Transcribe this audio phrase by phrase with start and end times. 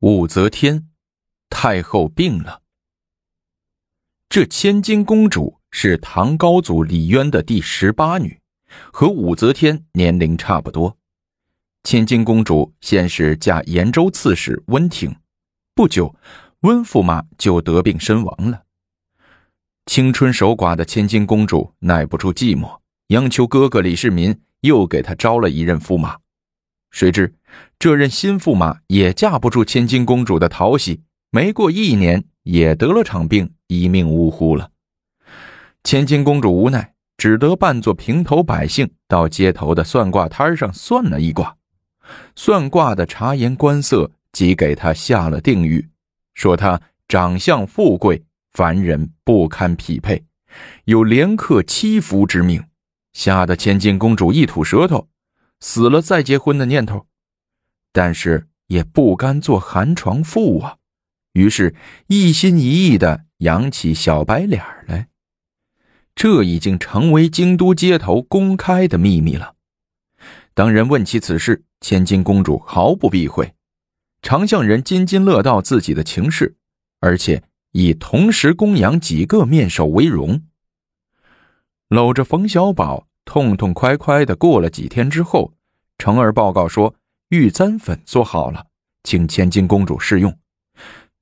[0.00, 0.86] 武则天，
[1.50, 2.62] 太后病了。
[4.28, 8.40] 这千金公主是唐高祖李渊的第十八女，
[8.92, 10.96] 和武则天年龄差不多。
[11.82, 15.16] 千金公主先是嫁延州刺史温庭，
[15.74, 16.14] 不久，
[16.60, 18.62] 温驸马就得病身亡了。
[19.86, 22.78] 青春守寡的千金公主耐不住寂寞，
[23.08, 26.18] 央求哥哥李世民又给她招了一任驸马。
[26.90, 27.34] 谁知
[27.78, 34.70] 这任新驸马也架不住千金公主的讨喜，没过一年也得了场病，一命呜呼了。
[35.84, 41.56] 千金公主无奈，只得扮作平头百姓，到街头的算卦摊上算了一卦。
[42.34, 45.88] 算卦的察言观色，即给他下了定语，
[46.34, 50.24] 说他长相富贵，凡人不堪匹配，
[50.86, 52.64] 有连克七福之命，
[53.12, 55.08] 吓得千金公主一吐舌头，
[55.60, 57.06] 死了再结婚的念头。
[57.92, 60.76] 但是也不甘做寒床妇啊，
[61.32, 61.74] 于是
[62.06, 65.08] 一心一意的养起小白脸来。
[66.14, 69.54] 这已经成为京都街头公开的秘密了。
[70.54, 73.54] 当人问起此事，千金公主毫不避讳，
[74.22, 76.56] 常向人津津乐道自己的情事，
[77.00, 80.42] 而且以同时供养几个面首为荣。
[81.88, 85.52] 搂着冯小宝，痛痛快快的过了几天之后，
[85.98, 86.94] 成儿报告说
[87.28, 88.68] 玉簪粉做好了，
[89.04, 90.34] 请千金公主试用。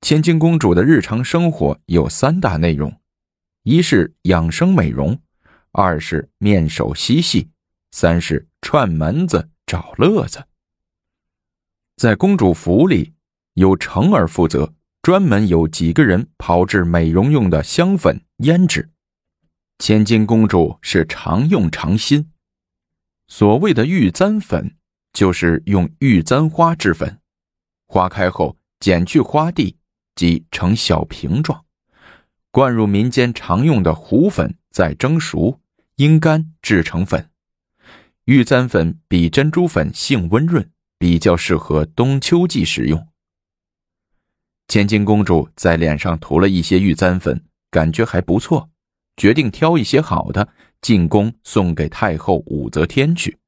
[0.01, 3.01] 千金公主的日常生活有三大内容：
[3.65, 5.19] 一是养生美容，
[5.73, 7.49] 二是面首嬉戏，
[7.91, 8.47] 三是。
[8.61, 10.45] 串门子找乐子，
[11.97, 13.15] 在公主府里，
[13.55, 18.91] 由成儿负责，专门有几个人炮制美容用的香粉、胭脂。
[19.79, 22.31] 千金公主是常用常新。
[23.29, 24.77] 所谓的玉簪粉，
[25.13, 27.21] 就是用玉簪花制粉，
[27.87, 29.77] 花开后剪去花蒂，
[30.15, 31.65] 即成小瓶状，
[32.51, 35.61] 灌入民间常用的糊粉，再蒸熟，
[35.97, 37.31] 阴干制成粉。
[38.25, 43.06] 玉簪粉比珍珠粉性温润，比较适合冬秋季使用。
[44.69, 48.71] 千金公主在脸上涂了一些玉簪粉，感觉还不错，
[49.16, 50.49] 决定挑一些好的
[50.81, 53.38] 进宫送给太后武则天去。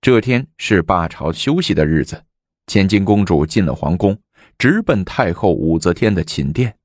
[0.00, 2.24] 这天是罢朝休息的日子，
[2.66, 4.18] 千金公主进了皇宫，
[4.58, 6.76] 直奔太后武则天的寝殿。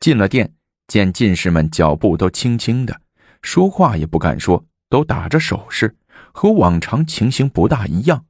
[0.00, 0.54] 进了殿，
[0.86, 3.00] 见进士们脚步都轻轻的，
[3.42, 4.64] 说话也不敢说。
[4.90, 5.98] 都打着手势，
[6.32, 8.24] 和往常情形不大一样。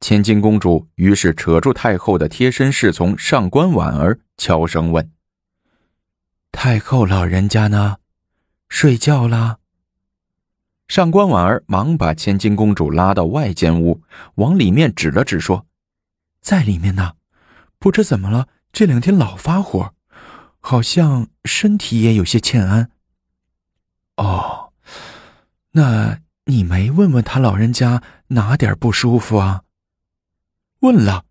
[0.00, 5.12] 千金公主于是扯住太后的贴身侍从上官婉儿，悄声问
[6.52, 7.96] ：“太后老人家呢？
[8.68, 9.58] 睡觉啦？”
[10.88, 14.02] 上官婉儿忙把千金公主拉到外间屋，
[14.36, 15.66] 往里面指了指，说
[16.40, 17.14] ：“在里面呢，
[17.78, 19.94] 不知怎么了，这两天老发火，
[20.60, 22.90] 好像身体也有些欠安。”
[24.16, 24.72] 哦。
[25.72, 29.64] 那你没问问他老人家哪点不舒服啊？
[30.80, 31.26] 问了，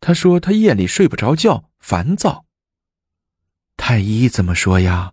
[0.00, 2.45] 他说他夜里睡不着觉，烦躁。
[3.88, 5.12] 太医怎么说呀？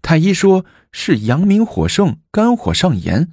[0.00, 3.32] 太医说是阳明火盛，肝火上炎，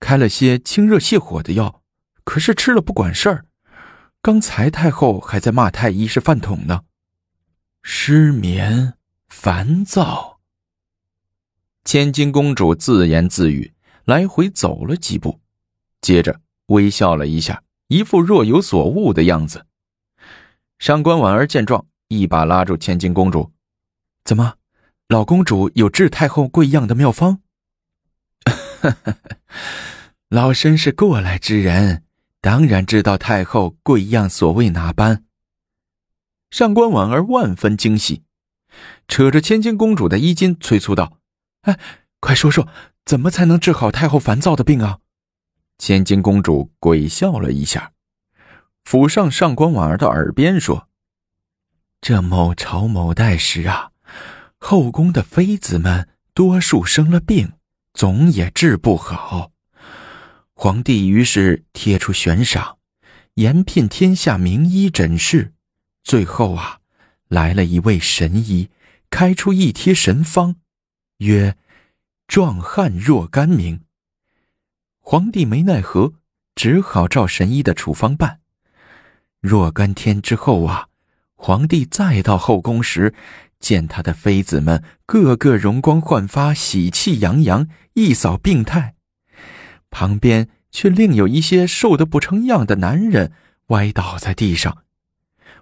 [0.00, 1.82] 开了些清热泻火的药，
[2.24, 3.44] 可是吃了不管事儿。
[4.22, 6.84] 刚才太后还在骂太医是饭桶呢。
[7.82, 8.94] 失眠，
[9.28, 10.40] 烦躁。
[11.84, 13.74] 千金公主自言自语，
[14.06, 15.40] 来回走了几步，
[16.00, 19.66] 接着微笑了一下，一副若有所悟的样子。
[20.78, 23.52] 上官婉儿见状，一把拉住千金公主
[24.26, 24.56] ：“怎么，
[25.08, 27.40] 老公主有治太后贵恙的妙方
[30.28, 32.02] ？”“老身是过来之人，
[32.40, 35.24] 当然知道太后贵恙所谓哪般。”
[36.50, 38.24] 上官婉儿万分惊喜，
[39.06, 41.18] 扯着千金公主的衣襟，催促道。
[41.62, 41.78] 哎，
[42.18, 42.68] 快说说，
[43.04, 44.98] 怎么才能治好太后烦躁的病啊？
[45.78, 47.92] 千金公主鬼笑了一下，
[48.84, 50.88] 抚上上官婉儿的耳边说
[52.00, 53.92] ：“这某朝某代时啊，
[54.68, 57.52] 后宫的妃子们多数生了病，
[57.94, 59.52] 总也治不好。
[60.54, 62.78] 皇帝于是贴出悬赏，
[63.34, 65.52] 延聘天下名医诊视，
[66.02, 66.80] 最后啊，
[67.28, 68.68] 来了一位神医，
[69.08, 70.56] 开出一贴神方。”
[71.18, 71.56] 曰
[72.26, 73.82] ：“壮汉若干名。”
[74.98, 76.14] 皇帝没奈何，
[76.56, 78.40] 只好照神医的处方办。
[79.40, 80.88] 若干天之后啊，
[81.36, 83.14] 皇帝再到后宫时，
[83.58, 88.94] 见他的妃子们个个容光焕发、喜气洋洋，一扫病态，
[89.90, 93.32] 旁边却另有一些瘦得不成样的男人，
[93.68, 94.84] 歪倒在地上。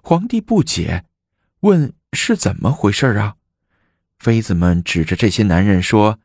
[0.02, 1.05] 皇帝不解，
[1.61, 3.37] 问是怎么回事啊？
[4.19, 6.19] 妃子们指着这些男人说：“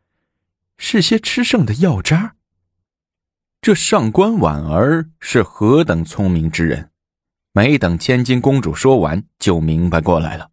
[0.77, 2.35] 是些吃剩的药渣。”
[3.61, 6.91] 这上官婉儿是何等聪明之人，
[7.51, 10.51] 没等千金公主说完，就明白过来了，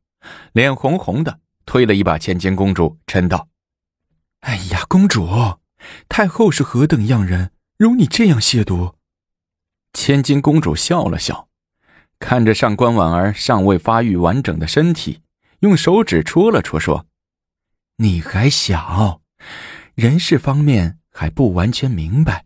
[0.52, 3.48] 脸红红的，推了一把千金公主，嗔道
[4.40, 5.28] ：“哎呀，公主，
[6.08, 8.94] 太后是何等样人，容你这样亵渎？”
[9.92, 11.48] 千金公主笑了笑，
[12.18, 15.22] 看着上官婉儿尚未发育完整的身体，
[15.60, 17.06] 用手指戳了戳，说
[17.98, 19.20] ：“你还小，
[19.94, 22.44] 人事方面还不完全明白。”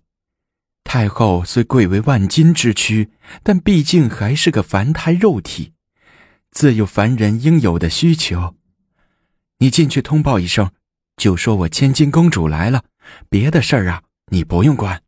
[0.84, 3.10] 太后虽贵为万金之躯，
[3.44, 5.72] 但毕竟还是个凡胎肉体，
[6.50, 8.54] 自有凡人应有的需求。
[9.58, 10.70] 你进去通报一声，
[11.16, 12.84] 就说我千金公主来了，
[13.28, 15.02] 别的事儿啊，你不用管。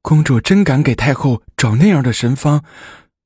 [0.00, 2.64] 公主真敢给太后找那样的神方，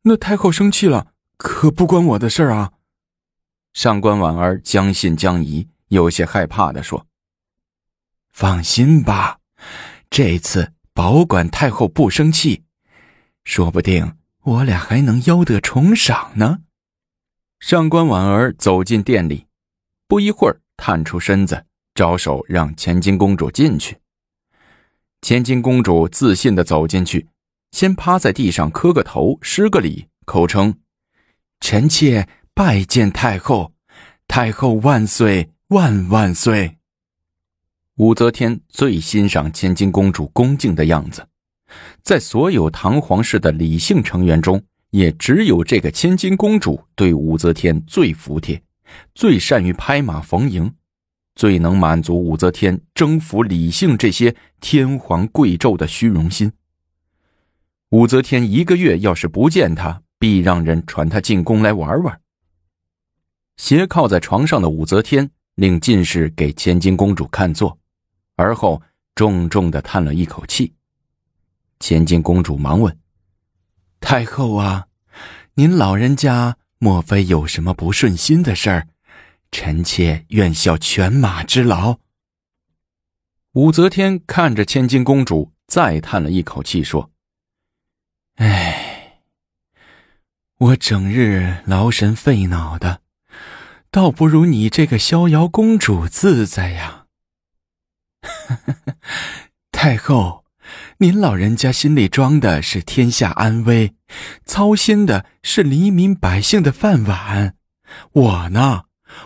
[0.02, 2.72] 那太后生气了，可不关我的事儿啊。
[3.72, 7.06] 上官婉儿将信将疑，有些害怕的说
[8.32, 9.38] ：“放心吧，
[10.10, 12.62] 这次。”保管太后不生气，
[13.44, 16.60] 说不定我俩还能邀得重赏呢。
[17.68, 19.46] 上官婉儿走进店里，
[20.06, 21.64] 不一会儿探出身子，
[21.96, 23.98] 招手让千金公主进去。
[25.20, 27.26] 千金公主自信的走进去，
[27.72, 30.78] 先趴在地上磕个头，施个礼，口称
[31.58, 33.72] ：“臣妾拜见太后，
[34.28, 36.78] 太后万岁万万岁。”
[37.98, 41.26] 武则天最欣赏千金公主恭敬的样子，
[42.00, 48.62] 在所有唐皇室的李姓成员中，也只有这个千金公主对武则天最服帖，
[49.14, 50.72] 最善于拍马逢迎，
[51.34, 56.52] 最能满足武则天征服李姓这些天皇贵胄的虚荣心。
[57.90, 62.20] 武则天一个月要是不见她，必让人传她进宫来玩玩。
[63.56, 67.78] 斜靠在床上的武则天令进士给千金公主看座。
[68.38, 68.82] 而后
[69.14, 70.74] 重重的叹了一口气。
[71.80, 72.94] 千金公主忙问
[74.00, 74.86] ：“太后啊，
[75.54, 78.88] 您老人家莫非有什么不顺心的事儿？
[79.50, 81.98] 臣妾愿效犬马之劳。”
[83.52, 87.10] 武则天看着千金公主，再叹了一口气，说
[88.36, 89.22] ：“唉，
[90.58, 93.00] 我整日劳神费脑的，
[93.90, 97.06] 倒不如你这个逍遥公主自在呀。
[99.72, 100.44] ”太后，
[100.98, 103.94] 您老人家心里装的是天下安危，
[104.44, 107.54] 操心的是黎民百姓的饭碗。
[108.12, 108.84] 我呢，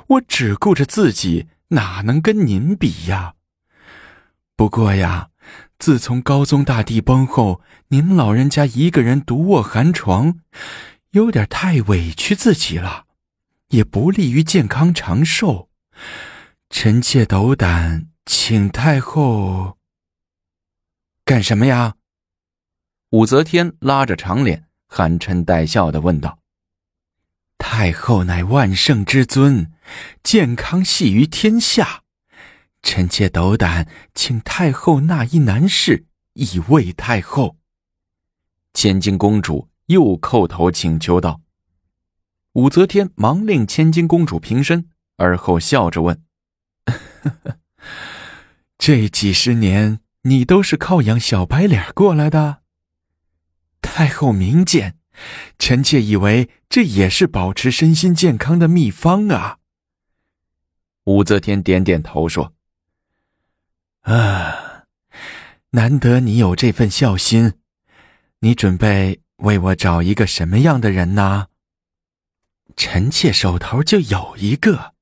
[0.08, 3.34] 我只顾着自己，哪能跟您比呀？
[4.56, 5.28] 不过呀，
[5.78, 10.40] 自从高宗大帝崩后，您老人家一个人独卧寒床，
[11.10, 13.04] 有点太委屈自己了，
[13.68, 15.68] 也不利于健康长寿。
[16.68, 18.06] 臣妾斗胆。
[18.26, 19.76] 请太后
[21.30, 21.94] 干什么呀？
[23.10, 26.40] 武则天拉着长脸，含嗔带笑的问道
[27.56, 29.72] ：“太后乃万圣之尊，
[30.24, 32.02] 健康系于天下，
[32.82, 37.56] 臣妾斗胆请太后纳一男士，以慰太后。”
[38.74, 41.42] 千金公主又叩头请求道
[42.54, 46.24] ：“武则天忙令千金公主平身，而后笑着问：”。
[48.76, 52.62] 这几十年，你都是靠养小白脸过来的。
[53.80, 54.98] 太后明鉴，
[55.58, 59.58] 臣妾以为这也是保持身心健康的秘方啊。
[61.04, 62.52] 武则天点点头说
[64.02, 64.84] ：“啊，
[65.70, 67.54] 难得你有这份孝心，
[68.40, 71.46] 你准备为我找一个什么样的人呢？
[72.76, 74.94] 臣妾手头就有一个，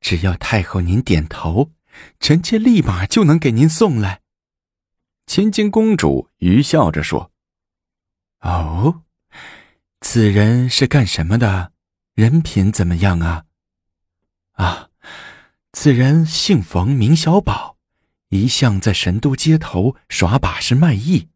[0.00, 1.72] 只要太后您点头。”
[2.18, 4.20] 臣妾立马就能给您送来。”
[5.26, 7.30] 千金公主愚笑着说。
[8.40, 9.02] “哦，
[10.00, 11.72] 此人是干什么的？
[12.14, 13.44] 人品怎么样啊
[14.52, 14.90] ？”“啊，
[15.72, 17.76] 此人姓冯，名小宝，
[18.28, 21.28] 一向在神都街头耍把式卖艺，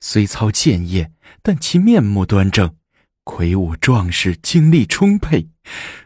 [0.00, 1.12] 虽操剑业，
[1.42, 2.76] 但其面目端正，
[3.24, 5.48] 魁梧壮实，精力充沛，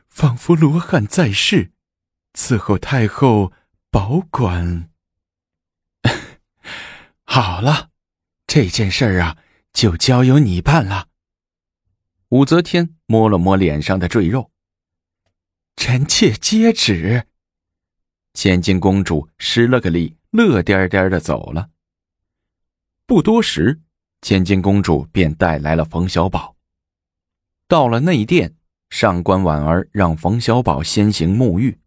[0.09, 1.73] 仿佛罗汉在世，
[2.33, 3.53] 伺候太后。”
[3.91, 4.91] 保管
[7.31, 7.91] 好了，
[8.47, 9.37] 这件事儿啊，
[9.75, 11.09] 就交由你办了。
[12.31, 14.51] 武则天摸了摸脸上的赘肉，
[15.77, 17.27] 臣妾接旨。
[18.33, 21.69] 千金公主施了个礼，乐颠颠的走了。
[23.05, 23.83] 不多时，
[24.23, 26.57] 千金公主便带来了冯小宝，
[27.69, 28.57] 到了内殿，
[28.89, 31.79] 上官婉儿让冯小宝先行沐浴，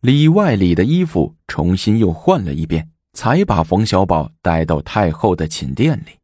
[0.00, 6.18] 里外里的衣服重新又换了一遍，才把冯小宝带到太后的寝殿里。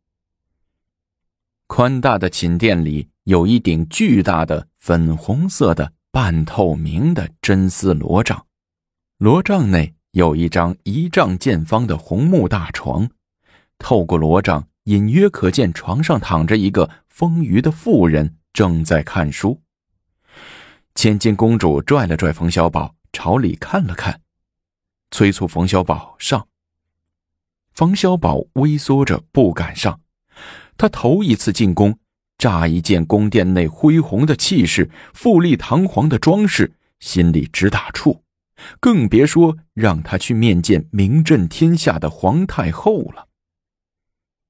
[1.66, 8.46] 宽大的寝殿里有一顶巨大的粉红色的半透明的真丝罗帐，
[9.18, 13.10] 罗帐内有一张一丈见方的红木大床，
[13.78, 18.36] 透过罗帐隐约可见床上躺着一个丰腴的妇人。
[18.52, 19.60] 正在看书，
[20.94, 24.20] 千金公主拽了拽冯小宝，朝里看了看，
[25.10, 26.46] 催促冯小宝上。
[27.74, 30.00] 冯小宝微缩着不敢上，
[30.76, 31.98] 他头一次进宫，
[32.38, 38.20] 乍一见宫殿内恢宏的气势、富丽堂皇的装饰，心里直打怵，
[38.78, 43.26] 更别说让他去面见名震天下的皇太后了。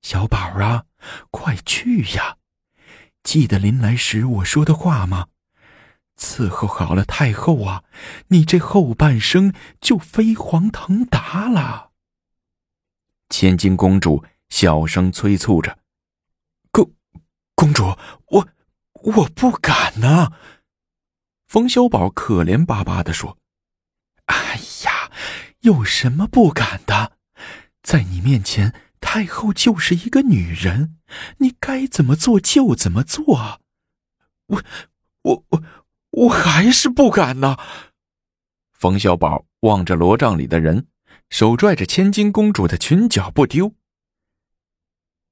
[0.03, 0.85] 小宝啊，
[1.31, 2.37] 快去呀！
[3.23, 5.29] 记得临来时我说的话吗？
[6.21, 7.85] 伺候好了太后啊，
[8.29, 11.93] 你这后半生就飞黄腾达了。
[13.29, 15.79] 千金公主小声催促着
[16.71, 16.93] ：“公，
[17.55, 17.85] 公主，
[18.29, 18.49] 我
[18.93, 20.33] 我不敢呢。”
[21.47, 23.39] 冯小宝可怜巴巴的说
[24.27, 25.11] ：“哎呀，
[25.61, 27.19] 有什么不敢的？
[27.83, 28.75] 在你面前。”
[29.07, 30.97] 太后就是一个女人，
[31.37, 33.61] 你该怎么做就怎么做。
[34.47, 34.63] 我，
[35.23, 35.63] 我，我，
[36.11, 37.59] 我还是不敢呢。
[38.73, 40.87] 冯小宝望着罗帐里的人，
[41.31, 43.75] 手拽着千金公主的裙角不丢。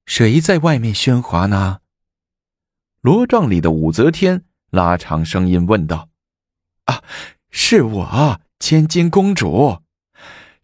[0.05, 1.79] 谁在外面喧哗呢？
[3.01, 6.09] 罗帐里的武则天拉长声音问道
[6.85, 7.03] ：“啊，
[7.49, 9.81] 是我，千金公主。”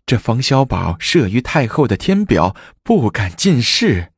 [0.05, 4.12] 这冯小宝慑于太后的天表，不敢进视。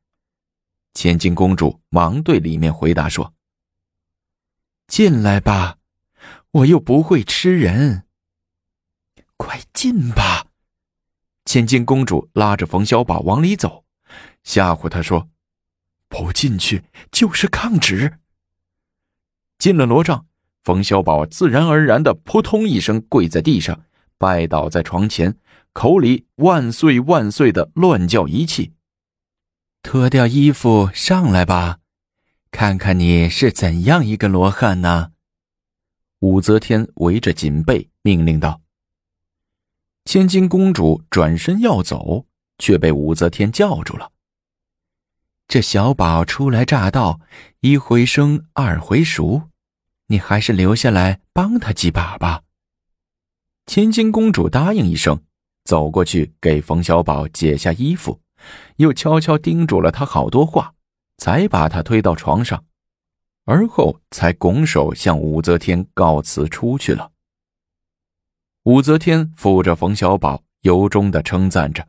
[0.94, 3.34] 千金公主忙对里面回答说
[4.88, 5.78] ：“进来吧，
[6.50, 8.06] 我又不会吃人。
[9.36, 10.46] 快进吧。”
[11.44, 13.84] 千金公主拉着冯小宝往里走，
[14.44, 15.28] 吓唬他说
[16.08, 18.18] ：“不进去就是抗旨。”
[19.58, 20.26] 进了罗帐，
[20.62, 23.84] 冯小宝自然而然的扑通一声跪在地上，
[24.18, 25.36] 拜倒在床前。
[25.74, 28.72] 口里万岁万岁的乱叫一气，
[29.82, 31.78] 脱掉衣服上来吧，
[32.50, 35.12] 看看你是怎样一个罗汉呢？
[36.18, 38.61] 武则天围着锦被命令道。
[40.04, 42.26] 千金公主转身要走，
[42.58, 44.12] 却被武则天叫住了。
[45.48, 47.20] 这小宝初来乍到，
[47.60, 49.42] 一回生二回熟，
[50.06, 52.42] 你还是留下来帮他几把吧。
[53.66, 55.22] 千金公主答应一声。
[55.64, 58.20] 走过去给冯小宝解下衣服，
[58.78, 60.74] 又悄悄叮嘱了他好多话，
[61.18, 62.64] 才把他推到床上，
[63.44, 67.12] 而后才拱手向武则天告辞出去了。
[68.64, 71.88] 武则天扶着冯小宝，由衷的称赞着：“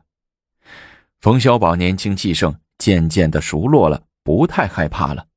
[1.20, 5.28] 冯小宝年轻气盛，渐渐的熟络了，不太害怕了。”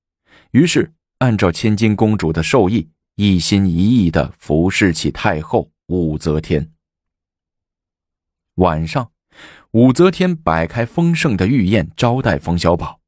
[0.50, 6.72] 于是按照千金公主的授意，一心一意的服侍起太后武则天。
[8.56, 9.12] 晚上，
[9.74, 13.00] 武则天摆开丰盛的御宴招待冯小宝，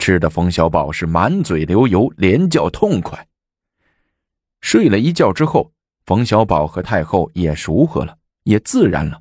[0.00, 3.28] 吃的冯小宝是满嘴流油，连叫痛快。
[4.60, 5.72] 睡了一觉之后，
[6.08, 9.20] 冯小宝和太后也熟和了，也自然了。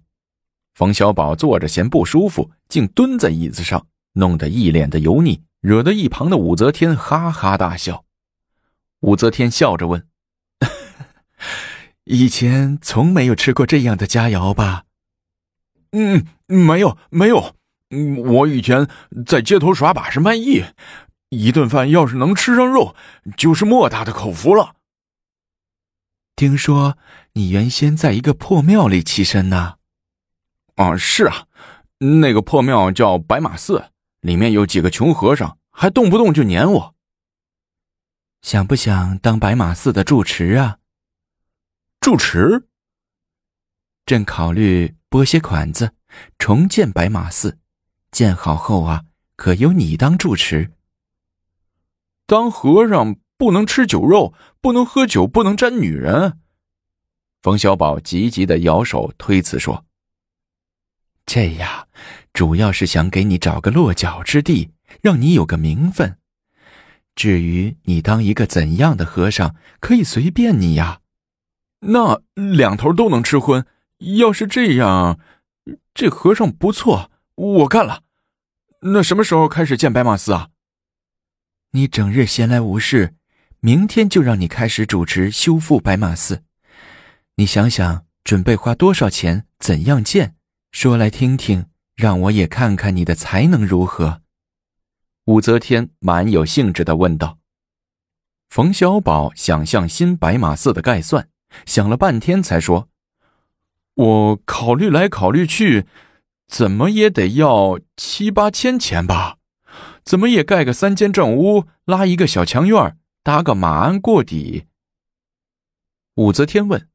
[0.74, 8.06] 冯小宝坐着嫌不舒服，竟蹲在椅子上，弄得一脸的油腻，惹得一旁的武则天哈哈大笑。
[9.01, 10.08] 武则天笑着问
[12.06, 14.86] ：“以前从没有吃过这样的佳肴吧？”
[15.91, 17.53] 嗯，没有没有，
[18.29, 18.88] 我以前
[19.25, 20.63] 在街头耍把式卖艺，
[21.32, 22.96] 一顿饭要是能吃上肉，
[23.36, 24.75] 就是莫大的口福了。
[26.38, 27.00] 听说
[27.34, 29.77] 你原先在一个破庙里栖身呢？
[30.75, 31.48] 啊，是啊，
[31.98, 33.89] 那个破庙叫白马寺，
[34.22, 36.96] 里面有几个穷和尚，还动不动就撵我。
[38.44, 40.77] 想不想当白马寺的住持啊？
[42.00, 42.67] 住持？
[44.06, 44.96] 正考虑。
[45.10, 45.94] 拨些款子，
[46.38, 47.58] 重建白马寺，
[48.12, 49.06] 建好后啊，
[49.38, 50.74] 可由你当住持。
[52.25, 56.39] 当和尚不能吃酒肉，不能喝酒，不能沾女人。
[57.41, 59.86] 冯小宝急急的摇手推辞说
[61.25, 61.88] ：“这呀，
[62.34, 66.17] 主要是想给你找个落脚之地，让你有个名分。
[67.15, 71.01] 至于你当一个怎样的和尚，可以随便你呀。
[71.82, 73.65] 那两头都能吃荤。”
[74.20, 75.20] 要是这样，
[75.96, 78.03] 这和尚不错，我干了。
[78.82, 80.50] 那什么时候开始见白马寺啊？
[81.72, 83.15] 你整日闲来无事，
[83.61, 86.43] 明天就让你开始主持修复白马寺。
[87.35, 89.45] 你想想，准备花多少钱？
[89.59, 90.35] 怎样建？
[90.71, 94.21] 说来听听，让我也看看你的才能如何。
[95.25, 97.39] 武则天蛮有兴致的问道。
[98.49, 101.27] 冯小宝想象新白马寺的概算，
[101.65, 102.89] 想了半天才说
[103.95, 105.85] ：“我考虑来考虑去，
[106.47, 109.37] 怎么也得要七八千钱吧？
[110.05, 112.97] 怎么也盖个三间正屋，拉一个小墙院，
[113.27, 114.67] 搭个马鞍过底。”
[116.15, 116.88] 武则天问。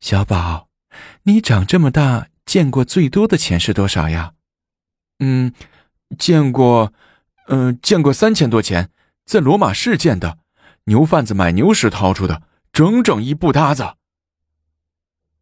[0.00, 0.70] 小宝，
[1.24, 4.32] 你长这么大见过最多的钱是多少呀？
[5.18, 5.52] 嗯，
[6.18, 6.94] 见过，
[7.48, 8.90] 嗯，见过三千多钱，
[9.26, 10.38] 在罗马市见的，
[10.84, 13.96] 牛贩子买牛时掏出的，整整一布搭子。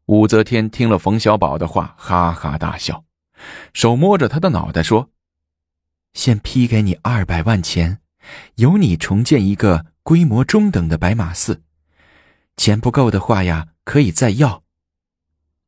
[0.07, 3.05] 武则天听了冯小宝的话，哈哈大笑，
[3.73, 5.13] 手摸着他的脑袋说
[6.13, 8.01] ：“先批给你二百万钱，
[8.57, 11.63] 由你重建一个规模中等的白马寺。
[12.57, 14.65] 钱不够的话呀。”可以再要。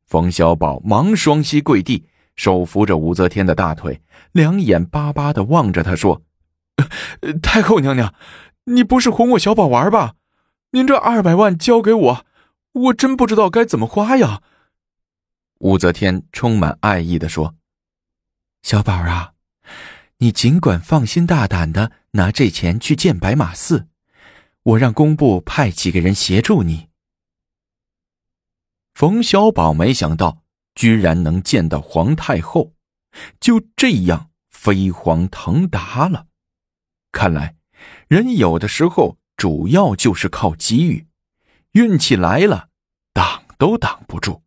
[0.05, 4.01] 冯小宝忙双膝跪地，手扶着武则天的大腿，
[4.33, 6.21] 两眼巴巴的望着她说
[7.41, 8.13] ：“太后娘娘，
[8.65, 10.15] 你不是哄我小宝玩吧？
[10.71, 12.25] 您这二百万交给我，
[12.73, 14.41] 我真不知道该怎么花呀。”
[15.59, 17.55] 武则天充满爱意的说
[18.61, 19.31] ：“小宝啊，
[20.19, 23.87] 你尽管放心大胆的拿这钱去建白马寺，
[24.63, 26.89] 我让工部派几个人协助你。”
[28.93, 30.43] 冯小宝没想到，
[30.75, 32.73] 居然能见到皇太后，
[33.39, 36.27] 就这样飞黄腾达了。
[37.13, 37.55] 看来，
[38.09, 41.07] 人有的时候主要就是靠机遇，
[41.71, 42.69] 运气来了，
[43.13, 44.43] 挡都挡不住。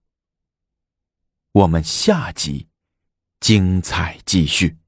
[1.52, 2.68] 我们下集
[3.40, 4.81] 精彩继续。